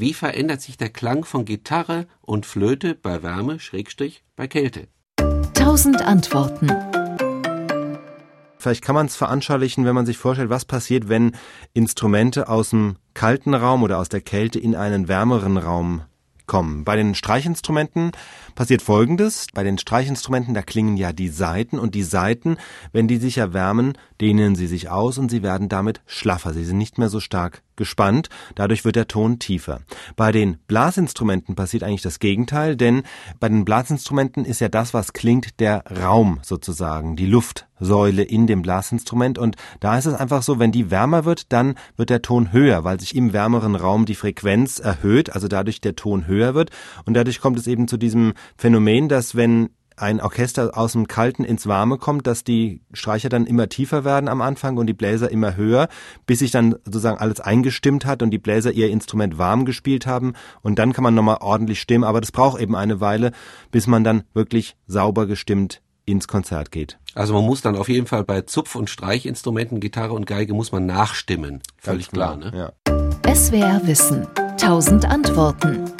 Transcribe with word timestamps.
wie 0.00 0.14
verändert 0.14 0.60
sich 0.60 0.76
der 0.76 0.90
Klang 0.90 1.24
von 1.24 1.44
Gitarre 1.44 2.06
und 2.20 2.46
Flöte 2.46 2.94
bei 2.94 3.24
Wärme, 3.24 3.58
Schrägstrich, 3.58 4.22
bei 4.36 4.46
Kälte? 4.46 4.86
Tausend 5.54 6.02
Antworten. 6.02 6.70
Vielleicht 8.58 8.84
kann 8.84 8.94
man 8.94 9.06
es 9.06 9.16
veranschaulichen, 9.16 9.84
wenn 9.84 9.96
man 9.96 10.06
sich 10.06 10.16
vorstellt, 10.16 10.50
was 10.50 10.64
passiert, 10.64 11.08
wenn 11.08 11.32
Instrumente 11.74 12.48
aus 12.48 12.70
dem 12.70 12.96
kalten 13.14 13.54
Raum 13.54 13.82
oder 13.82 13.98
aus 13.98 14.08
der 14.08 14.20
Kälte 14.20 14.60
in 14.60 14.76
einen 14.76 15.08
wärmeren 15.08 15.56
Raum 15.56 16.02
kommen. 16.48 16.82
Bei 16.84 16.96
den 16.96 17.14
Streichinstrumenten 17.14 18.10
passiert 18.56 18.82
Folgendes. 18.82 19.46
Bei 19.54 19.62
den 19.62 19.78
Streichinstrumenten, 19.78 20.54
da 20.54 20.62
klingen 20.62 20.96
ja 20.96 21.12
die 21.12 21.28
Saiten 21.28 21.78
und 21.78 21.94
die 21.94 22.02
Saiten, 22.02 22.56
wenn 22.92 23.06
die 23.06 23.18
sich 23.18 23.38
erwärmen, 23.38 23.92
dehnen 24.20 24.56
sie 24.56 24.66
sich 24.66 24.90
aus 24.90 25.18
und 25.18 25.30
sie 25.30 25.44
werden 25.44 25.68
damit 25.68 26.00
schlaffer. 26.06 26.52
Sie 26.52 26.64
sind 26.64 26.78
nicht 26.78 26.98
mehr 26.98 27.08
so 27.08 27.20
stark 27.20 27.62
gespannt. 27.78 28.28
Dadurch 28.56 28.84
wird 28.84 28.96
der 28.96 29.08
Ton 29.08 29.38
tiefer. 29.38 29.80
Bei 30.16 30.32
den 30.32 30.58
Blasinstrumenten 30.66 31.54
passiert 31.54 31.82
eigentlich 31.82 32.02
das 32.02 32.18
Gegenteil, 32.18 32.76
denn 32.76 33.04
bei 33.40 33.48
den 33.48 33.64
Blasinstrumenten 33.64 34.44
ist 34.44 34.60
ja 34.60 34.68
das, 34.68 34.92
was 34.92 35.14
klingt, 35.14 35.60
der 35.60 35.84
Raum 36.02 36.40
sozusagen, 36.42 37.16
die 37.16 37.26
Luftsäule 37.26 38.22
in 38.22 38.46
dem 38.46 38.62
Blasinstrument. 38.62 39.38
Und 39.38 39.56
da 39.80 39.96
ist 39.96 40.06
es 40.06 40.14
einfach 40.14 40.42
so, 40.42 40.58
wenn 40.58 40.72
die 40.72 40.90
wärmer 40.90 41.24
wird, 41.24 41.52
dann 41.52 41.76
wird 41.96 42.10
der 42.10 42.22
Ton 42.22 42.52
höher, 42.52 42.84
weil 42.84 43.00
sich 43.00 43.14
im 43.14 43.32
wärmeren 43.32 43.76
Raum 43.76 44.04
die 44.04 44.16
Frequenz 44.16 44.80
erhöht, 44.80 45.30
also 45.30 45.48
dadurch 45.48 45.80
der 45.80 45.94
Ton 45.94 46.26
höher 46.26 46.37
wird. 46.38 46.70
Und 47.04 47.14
dadurch 47.14 47.40
kommt 47.40 47.58
es 47.58 47.66
eben 47.66 47.88
zu 47.88 47.96
diesem 47.96 48.34
Phänomen, 48.56 49.08
dass 49.08 49.34
wenn 49.34 49.70
ein 50.00 50.20
Orchester 50.20 50.76
aus 50.76 50.92
dem 50.92 51.08
Kalten 51.08 51.44
ins 51.44 51.66
Warme 51.66 51.98
kommt, 51.98 52.26
dass 52.26 52.44
die 52.44 52.82
Streicher 52.92 53.28
dann 53.28 53.46
immer 53.46 53.68
tiefer 53.68 54.04
werden 54.04 54.28
am 54.28 54.40
Anfang 54.40 54.76
und 54.76 54.86
die 54.86 54.94
Bläser 54.94 55.30
immer 55.30 55.56
höher, 55.56 55.88
bis 56.26 56.40
sich 56.40 56.50
dann 56.50 56.76
sozusagen 56.84 57.18
alles 57.18 57.40
eingestimmt 57.40 58.06
hat 58.06 58.22
und 58.22 58.30
die 58.30 58.38
Bläser 58.38 58.72
ihr 58.72 58.90
Instrument 58.90 59.38
warm 59.38 59.64
gespielt 59.64 60.06
haben 60.06 60.34
und 60.62 60.78
dann 60.78 60.92
kann 60.92 61.04
man 61.04 61.14
nochmal 61.14 61.38
ordentlich 61.40 61.80
stimmen, 61.80 62.04
aber 62.04 62.20
das 62.20 62.32
braucht 62.32 62.60
eben 62.60 62.76
eine 62.76 63.00
Weile, 63.00 63.32
bis 63.70 63.86
man 63.86 64.04
dann 64.04 64.22
wirklich 64.34 64.76
sauber 64.86 65.26
gestimmt 65.26 65.82
ins 66.04 66.26
Konzert 66.26 66.70
geht. 66.70 66.98
Also 67.14 67.34
man 67.34 67.44
muss 67.44 67.60
dann 67.60 67.76
auf 67.76 67.88
jeden 67.88 68.06
Fall 68.06 68.24
bei 68.24 68.40
Zupf- 68.42 68.76
und 68.76 68.88
Streichinstrumenten, 68.88 69.80
Gitarre 69.80 70.14
und 70.14 70.26
Geige 70.26 70.54
muss 70.54 70.72
man 70.72 70.86
nachstimmen. 70.86 71.60
Völlig 71.76 72.10
klar, 72.10 72.38
genau, 72.38 72.50
ne? 72.50 72.72
Ja. 72.86 73.34
SWR 73.34 73.86
Wissen. 73.86 74.26
Tausend 74.56 75.04
Antworten. 75.04 75.97